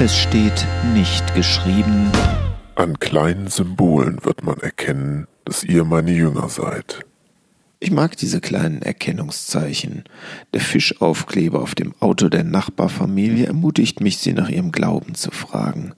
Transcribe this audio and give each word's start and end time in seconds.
Es 0.00 0.18
steht 0.18 0.66
nicht 0.92 1.36
geschrieben. 1.36 2.10
An 2.74 2.98
kleinen 2.98 3.46
Symbolen 3.46 4.24
wird 4.24 4.42
man 4.42 4.58
erkennen, 4.58 5.28
dass 5.44 5.62
ihr 5.62 5.84
meine 5.84 6.10
Jünger 6.10 6.48
seid. 6.48 7.06
Ich 7.78 7.92
mag 7.92 8.16
diese 8.16 8.40
kleinen 8.40 8.82
Erkennungszeichen. 8.82 10.02
Der 10.52 10.60
Fischaufkleber 10.60 11.62
auf 11.62 11.76
dem 11.76 11.94
Auto 12.00 12.28
der 12.28 12.42
Nachbarfamilie 12.42 13.46
ermutigt 13.46 14.00
mich, 14.00 14.18
sie 14.18 14.32
nach 14.32 14.48
ihrem 14.48 14.72
Glauben 14.72 15.14
zu 15.14 15.30
fragen. 15.30 15.94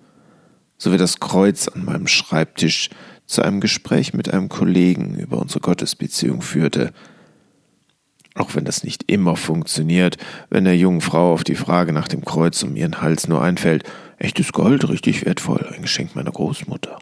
So 0.77 0.93
wie 0.93 0.99
das 0.99 1.19
Kreuz 1.19 1.67
an 1.67 1.87
meinem 1.87 2.07
Schreibtisch 2.07 2.91
zu 3.25 3.41
einem 3.41 3.61
Gespräch 3.61 4.13
mit 4.13 4.29
einem 4.33 4.51
Kollegen 4.51 5.19
über 5.19 5.41
unsere 5.41 5.61
Gottesbeziehung 5.61 6.43
führte. 6.43 6.93
Auch 8.37 8.55
wenn 8.55 8.67
das 8.67 8.85
nicht 8.85 9.11
immer 9.11 9.35
funktioniert, 9.35 10.19
wenn 10.51 10.65
der 10.65 10.77
jungen 10.77 11.01
Frau 11.01 11.33
auf 11.33 11.43
die 11.43 11.55
Frage 11.55 11.93
nach 11.93 12.07
dem 12.07 12.25
Kreuz 12.25 12.63
um 12.63 12.77
ihren 12.77 13.01
Hals 13.01 13.29
nur 13.29 13.43
einfällt, 13.43 13.85
echtes 14.19 14.53
Gold, 14.53 14.89
richtig 14.89 15.25
wertvoll, 15.25 15.67
ein 15.75 15.83
Geschenk 15.83 16.15
meiner 16.15 16.33
Großmutter. 16.33 16.99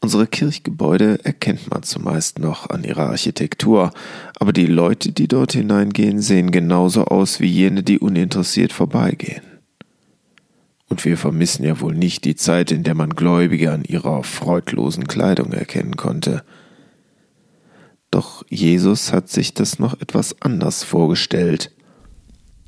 Unsere 0.00 0.26
Kirchgebäude 0.26 1.24
erkennt 1.24 1.70
man 1.70 1.84
zumeist 1.84 2.40
noch 2.40 2.70
an 2.70 2.82
ihrer 2.82 3.10
Architektur, 3.10 3.92
aber 4.40 4.52
die 4.52 4.66
Leute, 4.66 5.12
die 5.12 5.28
dort 5.28 5.52
hineingehen, 5.52 6.20
sehen 6.20 6.50
genauso 6.50 7.04
aus 7.04 7.38
wie 7.38 7.46
jene, 7.46 7.84
die 7.84 8.00
uninteressiert 8.00 8.72
vorbeigehen. 8.72 9.42
Und 10.88 11.04
wir 11.04 11.16
vermissen 11.16 11.64
ja 11.64 11.80
wohl 11.80 11.94
nicht 11.94 12.24
die 12.24 12.34
Zeit, 12.34 12.72
in 12.72 12.82
der 12.82 12.94
man 12.94 13.10
Gläubige 13.10 13.72
an 13.72 13.84
ihrer 13.84 14.24
freudlosen 14.24 15.06
Kleidung 15.06 15.52
erkennen 15.52 15.96
konnte. 15.96 16.42
Doch 18.12 18.44
Jesus 18.50 19.10
hat 19.10 19.30
sich 19.30 19.54
das 19.54 19.78
noch 19.78 19.98
etwas 20.00 20.36
anders 20.42 20.84
vorgestellt. 20.84 21.72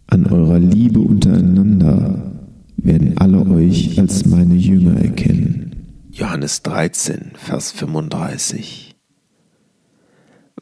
An 0.07 0.27
eurer 0.27 0.59
Liebe 0.59 1.01
untereinander 1.01 2.33
werden 2.79 3.19
alle 3.19 3.47
euch 3.47 3.99
als 4.01 4.25
meine 4.25 4.55
Jünger 4.55 4.99
erkennen. 5.01 6.09
Johannes 6.11 6.63
13, 6.63 7.33
Vers 7.35 7.73
35. 7.73 8.97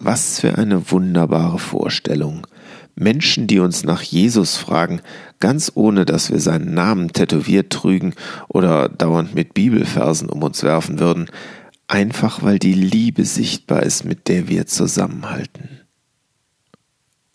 Was 0.00 0.40
für 0.40 0.58
eine 0.58 0.90
wunderbare 0.90 1.60
Vorstellung. 1.60 2.48
Menschen, 2.96 3.46
die 3.46 3.60
uns 3.60 3.84
nach 3.84 4.02
Jesus 4.02 4.56
fragen, 4.56 5.00
ganz 5.38 5.70
ohne 5.76 6.04
dass 6.04 6.32
wir 6.32 6.40
seinen 6.40 6.74
Namen 6.74 7.12
tätowiert 7.12 7.70
trügen 7.72 8.14
oder 8.48 8.88
dauernd 8.88 9.32
mit 9.34 9.54
Bibelversen 9.54 10.28
um 10.28 10.42
uns 10.42 10.64
werfen 10.64 10.98
würden, 10.98 11.28
einfach 11.88 12.42
weil 12.42 12.58
die 12.58 12.74
Liebe 12.74 13.24
sichtbar 13.24 13.82
ist, 13.82 14.04
mit 14.04 14.28
der 14.28 14.48
wir 14.48 14.66
zusammenhalten. 14.66 15.80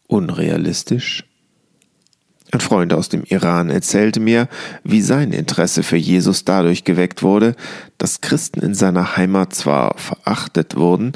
Unrealistisch? 0.08 1.26
Ein 2.52 2.62
Freund 2.62 2.94
aus 2.94 3.10
dem 3.10 3.24
Iran 3.24 3.70
erzählte 3.70 4.22
mir, 4.22 4.48
wie 4.84 5.02
sein 5.02 5.34
Interesse 5.34 5.84
für 5.84 5.98
Jesus 5.98 6.46
dadurch 6.46 6.86
geweckt 6.86 7.22
wurde, 7.22 7.56
dass 7.98 8.22
Christen 8.22 8.62
in 8.62 8.74
seiner 8.74 9.18
Heimat 9.18 9.54
zwar 9.54 9.98
verachtet 9.98 10.78
wurden, 10.78 11.12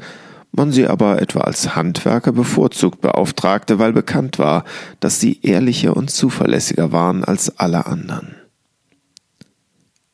man 0.52 0.74
sie 0.74 0.88
aber 0.88 1.22
etwa 1.22 1.42
als 1.42 1.76
Handwerker 1.76 2.34
bevorzugt 2.34 3.00
beauftragte, 3.00 3.80
weil 3.80 3.94
bekannt 3.94 4.38
war, 4.40 4.66
dass 5.00 5.22
sie 5.22 5.40
ehrlicher 5.42 5.96
und 5.96 6.12
zuverlässiger 6.12 6.92
waren 6.92 7.24
als 7.24 7.58
alle 7.58 7.86
anderen. 7.86 8.36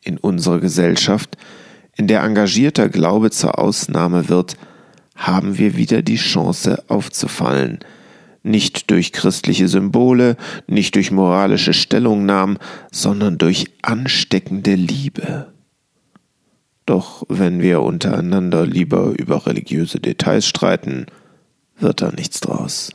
In 0.04 0.20
unserer 0.20 0.60
Gesellschaft 0.60 1.38
in 1.98 2.08
der 2.08 2.24
engagierter 2.24 2.90
Glaube 2.90 3.32
zur 3.32 3.60
Ausnahme 3.60 4.30
wird, 4.30 4.56
haben 5.16 5.58
wir 5.58 5.76
wieder 5.76 6.04
die 6.04 6.16
Chance 6.16 6.84
aufzufallen, 6.88 7.80
nicht 8.44 8.92
durch 8.92 9.12
christliche 9.12 9.68
Symbole, 9.68 10.38
nicht 10.68 10.96
durch 10.96 11.12
moralische 11.12 11.74
Stellungnahmen, 11.74 12.60
sondern 12.92 13.38
durch 13.38 13.66
ansteckende 13.82 14.76
Liebe. 14.76 15.52
Doch 16.86 17.24
wenn 17.28 17.62
wir 17.62 17.82
untereinander 17.82 18.66
lieber 18.66 19.14
über 19.18 19.46
religiöse 19.46 20.00
Details 20.00 20.48
streiten, 20.48 21.08
wird 21.78 22.02
da 22.02 22.12
nichts 22.12 22.40
draus. 22.40 22.92